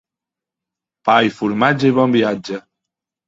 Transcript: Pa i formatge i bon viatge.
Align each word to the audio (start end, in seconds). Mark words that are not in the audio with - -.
Pa 1.05 1.15
i 1.27 1.29
formatge 1.35 1.91
i 1.93 1.97
bon 1.99 2.17
viatge. 2.17 2.61